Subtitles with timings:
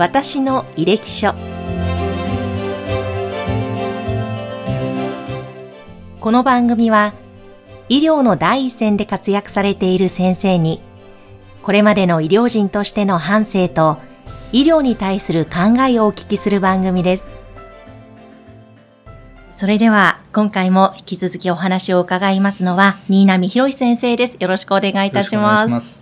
[0.00, 1.34] 私の履歴書。
[6.18, 7.12] この番組は
[7.90, 10.80] 医療の第一線で活躍されている先生に
[11.62, 13.98] これまでの医療人としての反省と
[14.52, 17.30] 医療に対する考えをお聞きする番組です。
[19.54, 24.38] それでは今回も引き続きお話を伺いますのは新浪博先生です。
[24.40, 25.99] よろしくお願いいたします。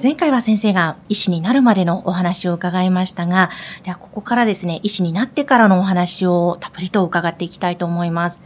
[0.00, 3.50] 前回は先生が医師になるまでのお話を伺いましたが、
[3.82, 8.42] ではここからですね、医師になってからのお話をたっぷりと伺っていきたいと思います。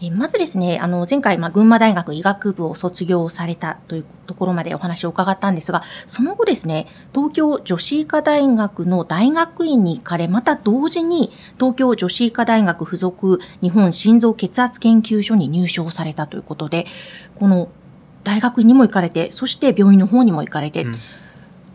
[0.00, 16.86] えまずですね、あの、前回、まあ、群馬大学医学部を卒業されたというところまでお話を伺ったんですが、その後ですね、東京女子医科大学の大学院に行かれ、また同時に東京女子医科大学附属日本心臓血圧研究所に入省されたということで、
[17.34, 17.68] この
[18.24, 20.92] 大学にも行かれて、そして病院の方にも行かれて、うん、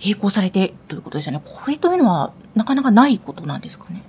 [0.02, 1.42] 並行されてということですよね。
[1.44, 4.04] これというのはなかなかないことなんですかね？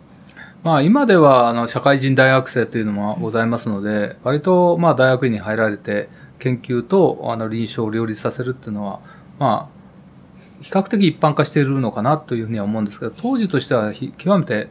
[0.63, 9.01] まあ、今ではあの社会人大学生というのもございますので、割とまあ大学院に入られて研究とあの臨床を両立させるっていうのは、
[9.39, 14.69] まあ、比較的一般化しているのかなというふうには思うんですけど当時としては極めて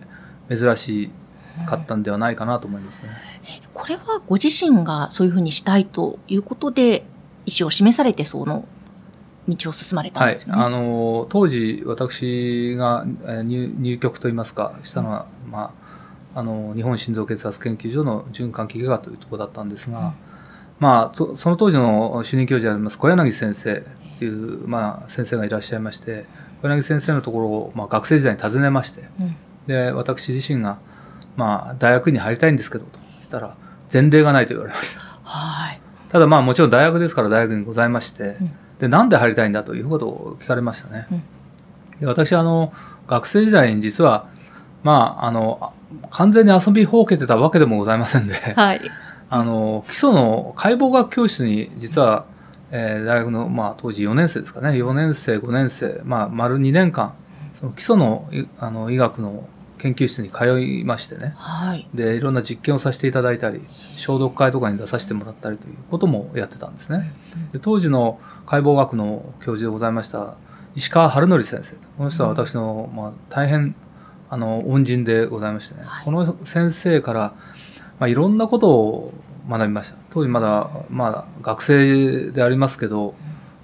[0.49, 1.11] 珍し
[1.67, 3.09] かったんではないかなと思いますね。
[3.75, 7.05] これはご自身がそういうふうにしたいということで
[7.45, 8.65] 意思を示されてその
[9.47, 10.53] 道を進まれたんですよね。
[10.55, 13.05] はい、あの当時私が
[13.43, 15.83] 入入局といいますかしたのは、うん、まあ
[16.35, 20.13] あの日本心臓血圧研究所の循環器外科というところだったんですが、うん、
[20.79, 26.25] まあ、その当時の主任教授であります小柳先生っていう、まあ、先生がいらっしゃいまして
[26.63, 29.35] 小柳先生のところを、まあ、学生時代に訪ねまして、うん、
[29.67, 30.79] で私自身が、
[31.35, 33.55] まあ、大学に入りたいんですけどと言ったら
[33.91, 35.01] 前例がないと言われました。
[35.23, 35.62] はい
[36.13, 41.07] ただまあもちろん大学ですから大学にございまして、うん、でなんで入りたいんだということを聞かれましたね。
[41.99, 42.71] で私あの
[43.07, 44.27] 学生時代に実は
[44.83, 45.73] まああの
[46.11, 48.81] 完全に遊びほうけてたわけでもございませんで、はい、
[49.31, 52.25] あの基礎の解剖学教室に実は、
[52.69, 54.69] えー、大学の、まあ、当時4年生ですかね。
[54.69, 57.13] 4年生5年生、まあ、丸2年間
[57.55, 58.29] その基礎の
[58.59, 59.47] あの医学の
[59.83, 63.59] 研究室に通いましてね、はい、でいろんな実験をさせていただいたり
[63.97, 67.13] 消毒会とかに出させてもらったりということもやってたんですね。
[67.51, 70.37] で当時の解剖学の教授でございました
[70.75, 71.75] 石川春則先生。
[71.97, 73.75] この人は私の、まあ、大変
[74.29, 77.19] あの恩人でございましてね、はい、この先生から、
[77.99, 79.13] まあ、いろんなことを
[79.49, 79.97] 学びました。
[80.11, 83.15] 当時まだ、まあ、学生でありますけど、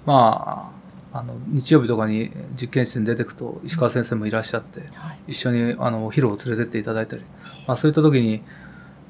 [0.04, 0.79] まあ、
[1.12, 7.22] あの日曜日とかに実験室に出てくと石川先生もいらっしゃって、はい、一緒にあのお昼を連れてっていただいたり、
[7.66, 8.42] まあ、そういった時に、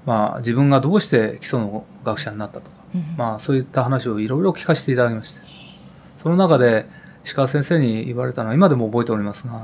[0.06, 5.40] まあ、自分がどうして基礎の学者になったとか、うん、まあ、そういった話をいろいろ聞かせていただきまして。
[6.16, 6.86] その中で
[7.24, 9.58] 石川先生に言われたのは今でも覚えておりますが、う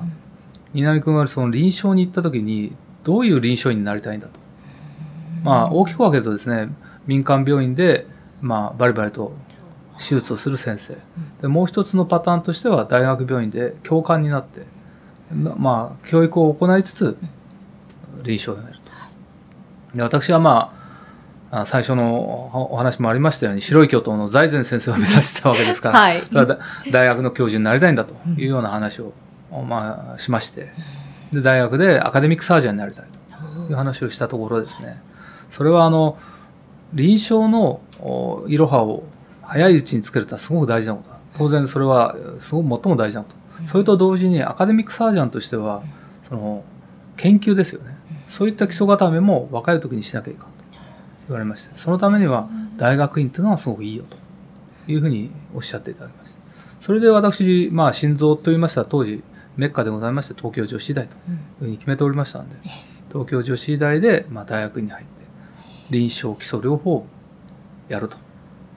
[0.76, 0.78] ん。
[0.78, 2.74] 稲見君はその臨床に行った時に
[3.04, 4.40] どういう臨床医になりたいんだと。
[5.42, 6.70] まあ大きく分けるとですね
[7.06, 8.06] 民間病院で、
[8.40, 9.32] まあ、バリバリと
[9.98, 10.98] 手術をする先生。
[11.40, 14.62] でもう一つのパターンとしては大学病院で教官になって
[15.34, 17.18] まあ教育を行いつつ
[18.22, 18.78] 臨床をやる
[19.92, 19.96] と。
[19.96, 20.72] で私はま
[21.50, 26.22] あ最初のお話もありましたように白い巨頭の財前先生を目指してたわけですから、はい、
[26.90, 29.12] 大学の教授になりたいんだというような話を
[29.64, 30.72] まあ、しまして。
[31.32, 33.04] で大学でアカデミックサージャンになりたい
[33.56, 35.00] という話をしたところですね。
[35.50, 36.18] それはあの
[36.92, 37.80] 臨床の
[38.48, 39.04] いろはを
[39.48, 41.18] 早いうちにつけるとはすごく大事なことだ。
[41.36, 43.66] 当然それはすごく最も大事なこと。
[43.66, 45.82] それと同時にアカデミックサージャンとしては
[46.28, 46.64] その
[47.16, 47.96] 研究ですよね。
[48.28, 50.50] そういった基礎固めも若い時にしなきゃいかんと
[51.28, 54.16] 言われましてそのためには大学院というのはすごくいいよと
[54.90, 56.38] いうふうにおっしゃっていただきました。
[56.80, 59.22] それで私、まあ、心臓と言いましたら当時
[59.56, 62.56] メッカでございまして東京女子医大というふうに決めておりましたので、
[63.08, 65.10] 東京女子医大でまあ大学に入って
[65.90, 67.06] 臨床基礎療法を
[67.88, 68.18] やると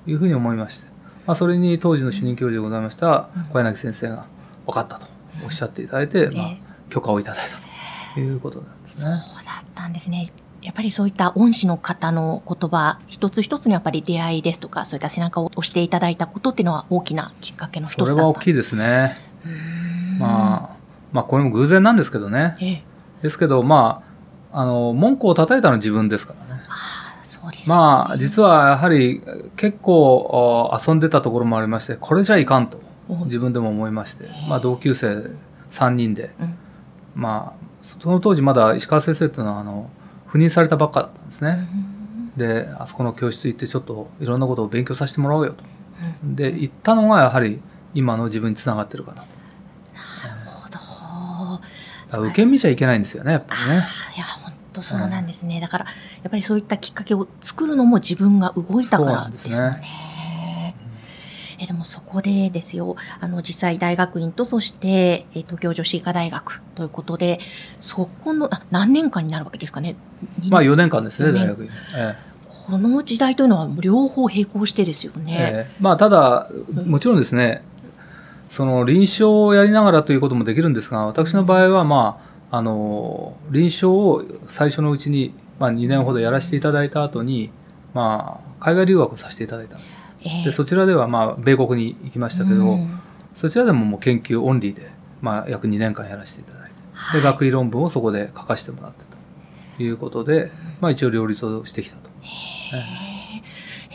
[0.08, 0.88] いうふうに思いまして、
[1.26, 4.26] まあ、それに当時の主任教授でございました小柳先生が
[4.66, 5.08] 分かったと
[5.46, 6.58] おっしゃっていただいて、まあ、
[6.90, 7.58] 許可をいただいた
[8.14, 9.12] ということなんですね。
[9.16, 10.32] そうだったんですね。
[10.62, 19.18] やっぱりそういった恩師の方の言葉一つ一つにやっぱり出会いですとかそういった背中を押していただいたことっていうのは大きなきっかけの一つだったんですそれは大きいですね。
[20.20, 20.78] まあ、
[21.14, 22.56] まあこれも偶然なんですけどね。
[22.60, 22.84] ええ、
[23.22, 24.04] ですけど、ま
[24.52, 26.62] あ、あの、文句を叩いたのは自分ですからね。
[26.68, 27.09] あ
[27.42, 29.22] そうです、ね、まあ、実はやはり
[29.56, 32.82] 結構遊んでたところもありまして、これじゃいかんと
[33.26, 35.32] 自分でも思いまして、まあ同級生
[35.72, 36.56] 3人で、うん、
[37.16, 39.90] まあ、その当時まだ石川先生っていうのは、あの、
[40.28, 41.68] 赴任されたばっかだったんですね。
[42.36, 45.64] で、あそこの教室行ってちょっといろんなことを勉強させてもらおうよと。
[46.24, 47.62] で、行ったのがやはり
[47.94, 49.40] 今の自分につながってるかなと。
[52.22, 53.84] 受け身じゃいけないんですよね、やっぱりね。
[54.82, 55.60] そうなんですね。
[55.60, 55.92] だから、や
[56.28, 60.76] っぱりそういったきっかけを作るのも自分が動いたからですよね。
[61.62, 67.40] えでもそこでですよ、あの実際大学院とそして、え東京女子医科大学ということで、
[67.80, 69.96] そこのあ何年間になるわけですかね？
[70.48, 71.70] まあ4年間ですね、大学院。
[71.98, 72.30] ええ
[72.70, 75.38] この時代というのは両方並行してですよね。
[75.40, 76.52] えまあただ、
[76.86, 77.64] もちろんですね、
[78.48, 87.52] その臨床をやりながらということもできるんですが、私の場合は、まあ、あの臨床を最初のうちに、まあ、2年ほどやらせていただいた後に、
[87.94, 89.98] まあ、海外留学をさせていただいたんです。
[90.22, 93.00] えー、でそちらでは、まあ、米国に行きましたけど、うん、
[93.34, 94.90] そちらでももう研究オンリーで、
[95.22, 99.06] まあ、約2年間やらせていただいて、はい、で学位論文をそこで書かせてもらって
[99.78, 102.10] ということで、まあ、一応両立をしてきたと。
[102.74, 103.10] え。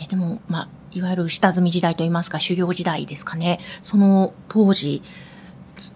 [0.05, 3.59] ー、でも、まあ、いわゆる下積み時代といいますか修行時代ですかね。
[3.81, 5.01] その当時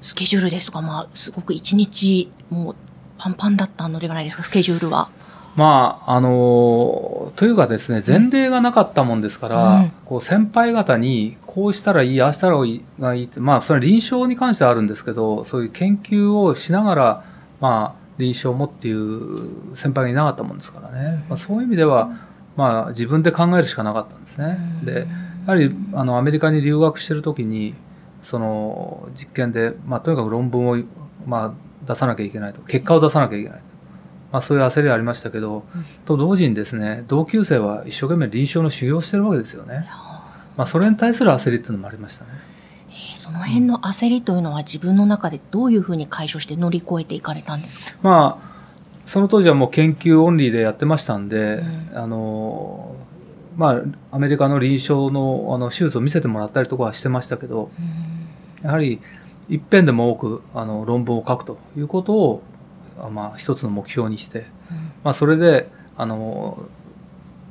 [0.01, 2.75] スケジュールですとか、まあ、すごく一日もう
[3.17, 5.09] パンパンだったのではないですかスケジュールは。
[5.55, 17.25] まあ、あのというかですね前例がなかったもんですから、うん、こう先輩方にこうしたらいいああしたらいいがいいってまあそれは臨床に関してはあるんですけどそういう研究をしながら
[17.59, 22.11] まあ臨床もっていう先輩がいなかったもんですからね、まあ、そういう意味では、
[22.55, 24.59] まあ、自分で考えるしかなかったんですね。
[24.83, 25.07] で
[25.45, 27.73] やはりあのアメリカに留学してる時に
[28.23, 30.77] その実験で、まあ、とにかく論文を、
[31.25, 31.53] まあ、
[31.87, 32.61] 出さなきゃいけないと。
[32.61, 33.61] 結果を出さなきゃいけない
[34.31, 39.87] まあ、そういう焦りはありましたけど、うん、と同時にですね同級生は一生懸命臨床の修行をしてるわけですよね、
[40.55, 42.31] まあ、それに対する焦りっていうのもありましたね、
[42.89, 48.49] えー、その辺の焦りというのは自分の中でどういうふうに解消して乗り越えていかれたんですか、まあ
[49.09, 52.95] その当時はもう研究オンリーでやってましたんで、うん、あの
[53.57, 53.81] まあ、
[54.15, 57.98] アメリカの臨床のあの手術を見せてもらったりとかはしてましたけど、うん、
[58.63, 58.99] やはり
[59.47, 62.43] 一遍でも多くあの論文を書くということを
[63.09, 64.45] まあ、一つの目標にして、
[65.03, 66.61] まあ、それであの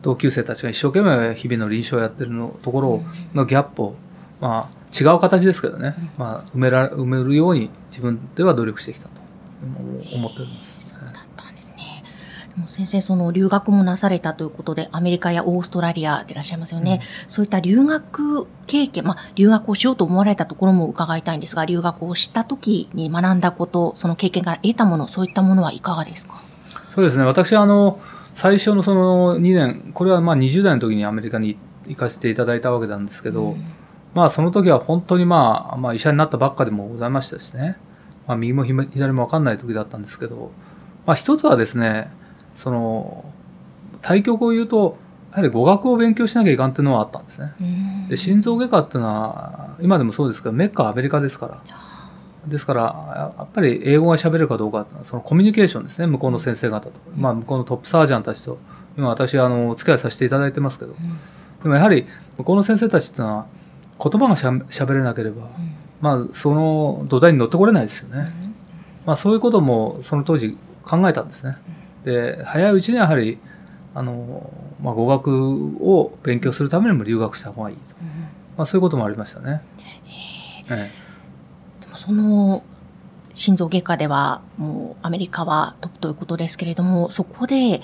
[0.02, 3.02] 同級生たちが一生懸命日々の臨床をやってるのところ
[3.34, 3.94] のギャップを、
[4.40, 9.10] まあ、違う形ですけどね、まあ、埋めら埋めるように自分では努力してきたと
[10.14, 10.87] 思っております。
[12.66, 26.42] 先生その留学もなされたということでアメリカやオーストラリアでいらっしゃいますよね、うん、そういった留学経験、まあ、留学をしようと思われたところも伺いたいんですが留学をした時に学んだことその経験から得たものそういったものはいかがですか？
[26.94, 27.24] そうですね。
[27.24, 28.00] 私あの
[28.34, 31.56] 最初のその2年これはまあ20代の時にアメリカに
[31.86, 33.64] 行かせていただいたわけなんですけど、うん、
[34.14, 37.76] まあその時は本当にまあ、まあ、医者になったばっかでもございましたしね、
[38.26, 40.50] まあ、右も左も分かんない時だったんですけど、
[41.06, 42.10] まあ、一つはですね
[42.58, 43.24] その
[44.02, 44.98] 対局を言うと
[45.30, 47.54] やはり語学を勉強しなきゃいかんっていうのはあったんですね。
[48.08, 51.62] で心臓外科っていうのは今でもそうですけどメッカアメリカですから。
[52.46, 56.06] ですからやっぱり英語が喋れるかどうかそのコミュニケーションですね。
[56.06, 58.58] 向こうの先生方と、まあ、向こうのトップサージャンたちと。
[58.96, 60.96] 今私あのお付き合いさせていただいてますけど、
[61.62, 62.04] でもやはり
[62.36, 63.46] 向こうの先生たちっていうのは
[64.02, 65.48] 言葉がしゃしゃべれなければ、
[66.00, 68.32] まあ、その土台に乗ってこれないですよね、
[69.06, 71.58] まあ、そういうこともその当時考えたんですね。
[72.04, 73.38] で早いうちにやはり
[73.94, 74.50] あの、
[74.82, 78.08] まあ、語学を勉強するためにも留学した方がいいと、うん、
[78.56, 79.62] まあ、そういうこともありましたね。
[80.70, 80.90] ええ、
[81.80, 82.62] でもその
[83.34, 87.80] 心臓外科ではもうアメリカはトップということですけれどもそこで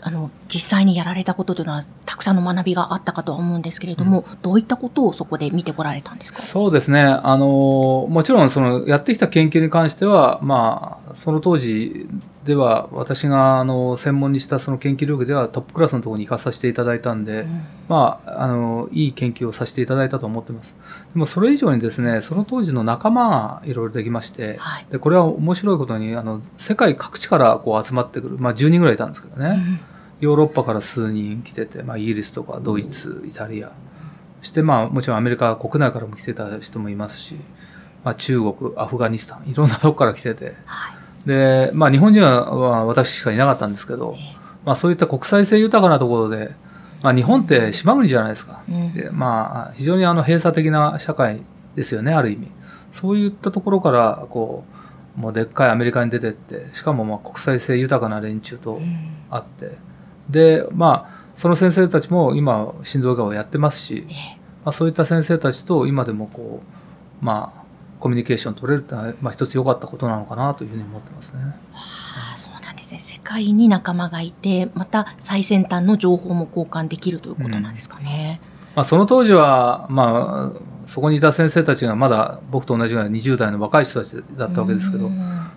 [0.00, 6.40] あの実際にやられたことというのはたくさんの学びがあったかとは思うんですけれども、うん、どういったことをそこで見てこられたんですか？
[6.40, 7.02] そうですね。
[7.02, 12.08] あのもちろんそのやってきた研究に関しては、まあ、その当時
[12.48, 20.74] では私があの専門にしたその研究領域ではトップクラスのところに行かさせていただいたんで、うん、まあ、あのいい研究をさせていただいたと思ってます。
[21.12, 33.72] でもそれ以上にですねその当時の仲間がいろいろできまして、はい、でこれは面白いことにあの世界各地からこう集まってくる、まあ、10人ぐらいいたんですけどね、うんヨーロッパから数人来てて、まあ、イギリスとかドイツ、イタリア、
[34.42, 37.36] して、まあ、もちろんアメリカ国内からも来てた人もいますし、
[38.04, 44.16] まあ、中国、アフガニスタン、いろんなとこから来てて、はい、で、まあ、日本人は私しかいなかったんですけど、
[44.64, 46.50] まあ、そういった国際性豊かなところで、
[47.02, 48.62] まあ、日本って島国じゃないですか。
[48.68, 51.42] うん、でまあ、非常にあの閉鎖的な社会
[51.76, 52.50] ですよね、ある意味。
[52.92, 54.64] そういったところから、こ
[55.16, 58.80] う、もうでっかいアメリカに出てって、しかもまあ国際性豊かな連中と
[59.30, 59.78] 会って、
[60.30, 64.06] で、まあ、その先生たちも今、心臓がをやってますし、
[64.64, 66.62] まあ、そういった先生たちと今でもこ
[67.22, 67.57] う、まあ、
[67.98, 71.40] コミュニケーション取れるってのは、まあ、一つ良かったことなのかなというふうに思ってますね。
[71.72, 72.98] はあ、そうなんですね。
[72.98, 78.40] 世界に仲間がいて、また最先端の情報も交換できるということなんですかね。
[78.42, 85.10] うん、まあ、その当時は、まあ、そこにいた先生たちがまだ僕と同じぐらい20代の若い人たちだったわけですけど、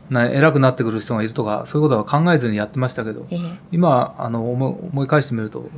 [0.10, 5.70] な偉くなってくる人がいるとかそういうことは考えずにやってましたけど、えー、今あの思思い返してみると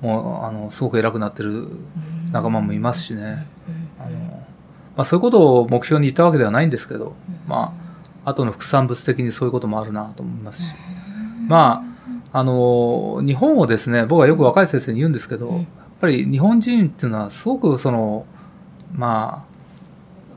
[0.00, 1.68] もうあのすごく偉くなってる
[2.32, 3.46] 仲間もいますしね、
[4.96, 7.14] まあ、そういうことを目標に言ったわけではないんですけど、
[7.46, 7.74] ま
[8.24, 10.74] あ後の副産物的にそういうこともあるなと思いますし、
[11.48, 11.84] ま
[12.32, 15.64] ああの日本をですね僕はよく若い先生に言うんですけど、やっ
[16.00, 18.26] ぱり日本人っていうのはすごくその
[18.94, 19.44] ま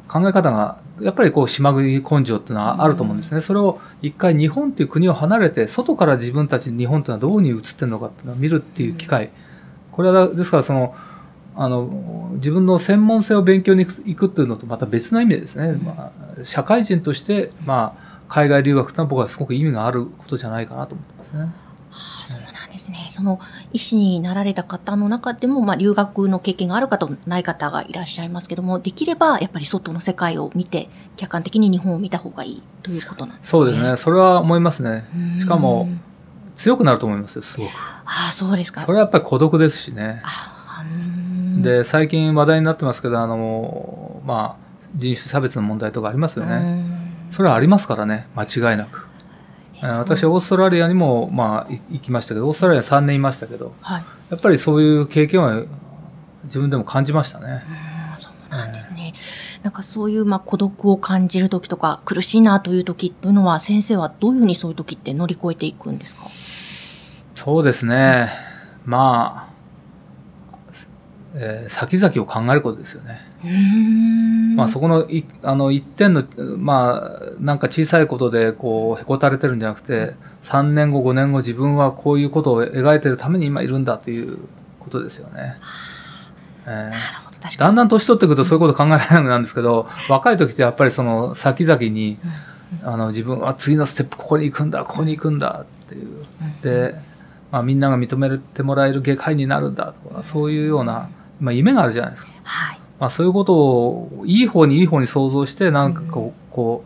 [0.07, 3.41] あ考え方がやっぱりこう島国根性っていうのはあると思うんですね。
[3.41, 9.29] それを一回日本っていう国を離れて外から自分たち日本っていうのはどうに映ってるのかっていうのを見るっていう機会。
[9.91, 10.95] これはですからその
[11.57, 21.39] あの自分の専門性を勉強に行くっていうのとまた別の意味でですね、まあ、社会人として、まあ、海外留学ってのは僕はすごく意味があることじゃないかなと思ってますね。
[21.39, 23.07] はあ、そうなんですね。
[23.09, 23.39] その
[23.71, 33.51] 医師になられた方の中でも、まあ、留学の経験がある方ない方がいらっしゃいますけども、できればやっぱり外の世界を見て、客観的に日本を見た方がいいということなんですね。
[33.51, 33.95] そうですね。
[33.95, 35.05] それは思いますね。
[35.39, 35.87] しかも、
[36.55, 37.69] 強くなると思いますよ、すごく。
[37.69, 38.81] ああ、そうですか。
[38.81, 40.21] それはやっぱり孤独ですしね。
[41.61, 46.85] で、最近話題になってますけど、あの、まあ、人種差別の問題とかありますよね。
[47.31, 49.05] それはありますからね、間違いなく。
[49.81, 55.63] 私はオーストラリアにも、まあ、行きましたけど、オーストラリア3年いましたけど、はい、やっぱりそういう経験は
[56.45, 57.63] 自分でも感じましたね。
[58.15, 59.13] そうなんですね。
[59.63, 66.27] なんかそういう、まあ、孤独を感じる時とか、苦しいなという時というのは、先生はどういうふうにそういう時って乗り越えていくんですか？
[67.35, 68.29] そうですね。
[68.85, 69.54] まあ、
[71.37, 73.21] えー、先々を考えることですよね。
[74.55, 76.23] まあ、そこのいあの一点の、
[76.57, 84.39] まあ、なんか小さいことでこうへこたれてるんじゃなくて3年後5年後自分はこういうことを描いてるために今いるんだという
[84.79, 85.57] ことですよね。
[86.67, 92.17] えー、だんだん年取ってくるとそういうこと考えられなくなるんですけど、若い時ってやっぱりその先々に、
[92.83, 96.25] あの自分は次のステップここに行くんだここに行くんだっていう。
[96.63, 96.95] で、
[97.51, 102.31] まあ、みんなが認めてもらえる外科医になるんだとかそういうような、まあ、夢があるじゃないですか。
[102.43, 106.85] はいまあ、そういうことをいい方にいい方に想像してなんかこう,、こ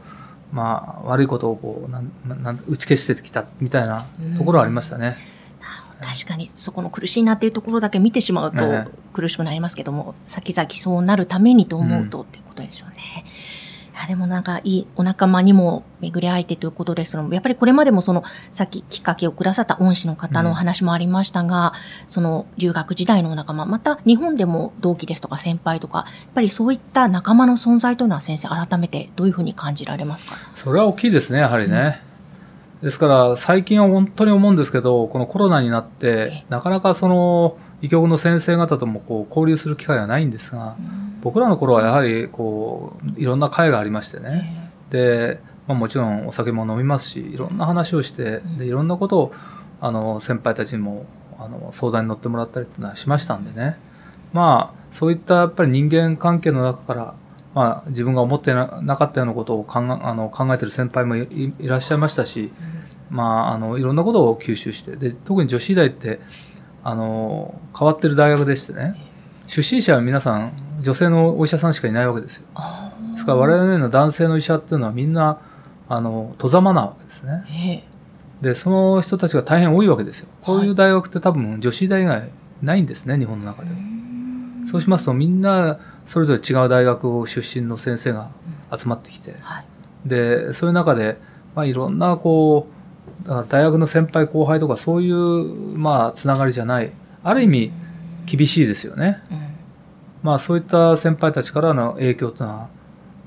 [0.51, 2.11] うまあ、悪いことをこうなん
[2.43, 4.01] なん打ち消してきたみたいな
[4.35, 5.17] ところはありましたね。
[6.01, 13.25] 確かにそこの苦しいなっていうところだけ見てしまうと苦しくなりますけども、先々そうなるためにと思うとっていうことですよね。
[14.01, 21.73] やでもなんかいいお仲間にも巡り合えてということですのやっぱりこれまでもそのさっききっかけをくださった恩師の方のお話もありましたが、
[22.05, 30.35] うん、その留学時代の仲間また日本でも同期ですとか先輩とかやっぱりそういった仲間の存在というのは先生改めてどういうふうに感じられますか？
[30.55, 32.01] それは大きいですねやはりね、
[32.81, 44.71] うん、ですから最近は本当に思うんですけどこのコロナになってなかなかその医局の先生方ともこう交流する機会がないんですが、うん僕らの頃はやはりこういろんな会がありましてね。
[44.89, 49.33] で、まあ、もちろんお酒も飲みますしいろんな話をしてでいろんなことを
[49.81, 51.05] あの先輩たちにも
[51.37, 53.77] あの相談に乗ってもらったりっていうのはしましたんでね。
[54.33, 57.13] まあそういったやっぱり人間関係の中から、
[57.53, 62.51] まあ、自分が思ってなかったようなことを考あの考えてる先輩もいらっしゃいましたし、
[63.09, 66.19] まあ、あのいろんなことを吸収してで特に女子医大って
[66.83, 68.95] あの変わってる大学でしてね。
[69.47, 72.43] 出身者は皆さん女性のお医者さんしかいないわけですよ。
[73.13, 75.39] ですから我々のような男性の医者っていうのはみんな
[75.87, 77.85] あの戸ざまなわけですね。
[78.41, 80.27] でその人たちが大変多いわけですよ。
[80.41, 82.29] こういう大学って多分女子大以外
[82.61, 83.75] ないんですね日本の中では。
[84.71, 88.29] そうしますとみんなそれぞれ違う大学出身の先生が
[88.75, 89.65] 集まってきて、はい、
[90.05, 91.17] でそういう中で、
[91.55, 92.67] まあ、いろんなこ
[93.25, 96.91] う大学の先輩後輩とかそういうまあつながりじゃない
[97.23, 97.71] ある意味
[98.25, 99.21] 厳しいですよね。
[99.31, 99.48] うん
[100.23, 102.69] まあそういった先輩たちからの影響というのは、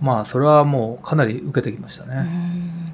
[0.00, 2.92] まあそれはもうかなり受けてきましたね。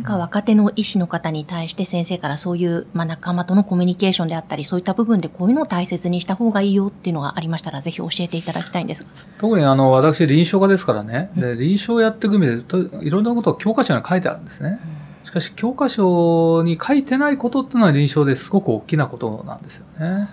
[0.00, 9.04] なんか若手の医師の方に対して先生からそういう、まあ、仲間とのコミュニケーションであったりそういった部分でこういうのを大切にした方がいいよっていうのがありましたらぜひ教えていただきたいんです。
[9.38, 14.80] 特にあの私臨床家ですからね、で臨床をやっていく意味でといろんなことを教科書に書いてあるんですね、
[15.24, 20.30] しかし教科書に書いてないことっていうのは臨床ですごく大きなことなんですよね。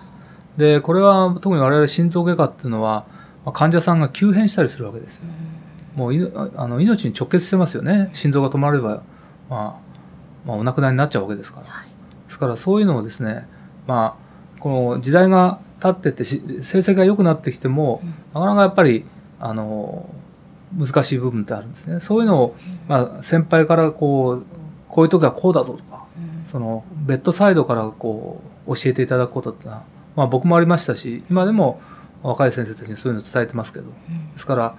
[0.58, 3.06] で、これは特に我々心臓外科っていうのは、
[3.46, 5.22] まあ、患者さんが急変したりするわけですよ。
[5.94, 8.10] もうあの命に直結してますよね。
[8.12, 9.02] 心臓が止まれば、
[9.48, 9.88] まあ、
[10.44, 11.66] まあ、お亡くなりになっちゃうわけですから。
[11.66, 11.70] で
[12.28, 13.46] すからそういうのをですね、
[13.86, 14.18] ま
[14.56, 16.38] あ、この時代が経ってって成
[16.78, 18.02] 績が良くなってきても、
[18.34, 19.04] なかなかやっぱり、
[19.38, 20.08] あの、
[20.76, 22.00] 難しい部分ってあるんですね。
[22.00, 22.56] そういうのを、
[22.88, 24.46] まあ、先輩からこう、
[24.88, 26.06] こういう時はこうだぞとか、
[26.44, 29.84] その、ベッドサイドからこう、教えていただくことってのは、
[30.18, 31.80] まあ、僕もありましたし今でも
[32.24, 33.92] 若い先生たちにそういうのを伝えてますけど、で
[34.36, 34.76] すから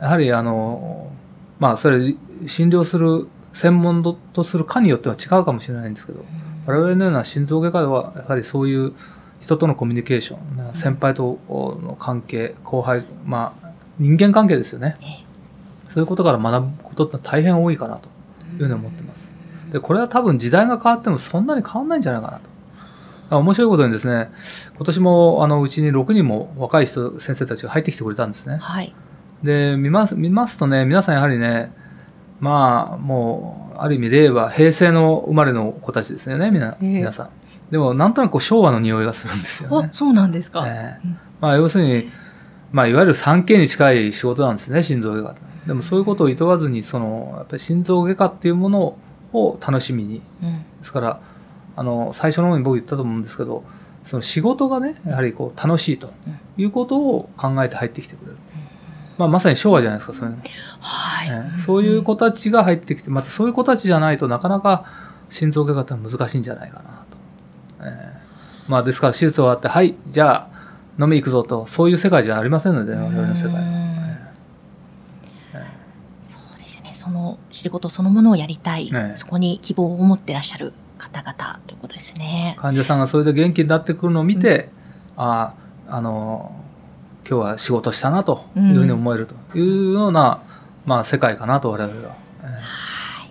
[0.00, 1.10] やはりあの
[1.58, 2.14] まあそれ
[2.46, 6.24] 診療する専門とする科によっては違うかもしれないんですけど、
[6.66, 8.92] 我々のような心臓外科ではやはりそういう
[9.40, 14.96] 人とのコミュニケーション、先輩との関係後輩まあ人間関係ですよね、
[15.88, 18.08] そういうことから学ぶことって大変多いかなと
[18.52, 19.32] いうふうに思ってます。
[19.72, 22.55] でこれは多分時代が変わってもそんなに変わんないんじゃないかなと。
[23.30, 24.30] 面白いことにですね、
[24.76, 28.58] 今年もあのうちに6人も若い人、先生たちが入ってきてくれたんですね。
[28.60, 28.94] はい、
[29.42, 31.72] で見ます、見ますとね、皆さんやはりね、
[32.40, 37.30] まあ、もう、ある意味、令和、平成の生まれの子たちですよね、皆皆さん。
[37.70, 39.88] でも、なんとなく昭和の匂いがするんですよね。
[39.92, 40.64] そうなんですか。
[40.66, 42.10] えー、まあ、要するに、
[42.72, 45.36] まあ、いわゆる 3K に近い仕事なんですね、心臓外科。
[45.66, 48.98] でも、そういうことを厭わずに、その、やっぱり心臓外科っていうもの
[49.32, 50.22] を楽しみに。
[50.42, 51.20] うん、ですから、
[51.76, 53.62] あの最初の方に僕言ったと思うんですけど
[54.04, 56.12] その仕事がねやはりこう楽しいと
[56.56, 58.36] いうことを考えて入ってきてくれる、
[59.18, 60.42] まあ、まさに昭和じゃないですかそういうの、
[60.80, 61.30] はい。
[61.30, 64.86] ね、そういう子たちが入ってきてまたそういう子たちじゃないとなかなか
[65.28, 67.16] 心臓外科って難しいんじゃないかなと、
[67.80, 70.56] えー、まあ、ですから手術終わってはいじゃあ
[70.98, 71.66] 飲み行くぞと。
[71.66, 73.60] そういう世界じゃありませんので我々の世界は。
[76.24, 76.90] そうですね。
[76.94, 82.56] その仕事そのものをやりたい、ね、そこに希望を持ってらっしゃる方々ということですね。
[82.58, 84.70] 患者さんがそれで元気になってくるのを見て、
[85.16, 85.54] うん、あ
[85.88, 86.52] あの
[87.28, 90.42] 今日は仕事したなというふうに思えるというような、
[90.84, 92.16] うん、まあ、世界かなと我々は。
[92.42, 93.26] えー、はい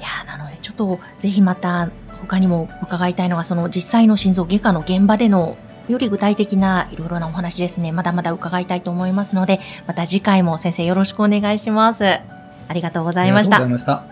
[0.00, 1.90] いやなのでちょっとぜひまた
[2.22, 5.56] 他にも伺いたいのがその実際の心臓外科の現場での
[5.88, 12.04] より具体的ないろいろなお話ですねまだまだ伺いたいと思いますのでまた次回も先生よろしくお願いします。
[12.04, 13.56] ありがとうございました。
[13.56, 14.11] ありがとうございました。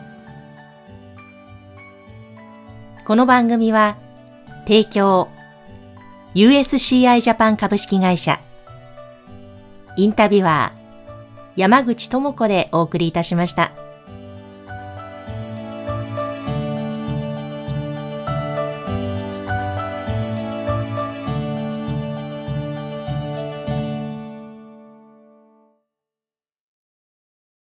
[3.11, 3.97] この番組は、
[4.69, 5.29] 提供、
[6.37, 8.39] USCI ジャパン株式会社、
[9.97, 13.73] インタビュアー、山口智子でお送りいたしました。